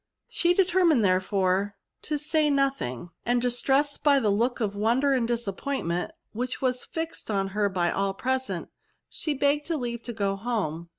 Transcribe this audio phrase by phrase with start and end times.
[0.29, 5.27] She determined, therefore, to say nothing; and, distressed by the look of won der and
[5.27, 8.69] disappointment which was fixed on her by all present,
[9.09, 10.89] she begged leave to go home.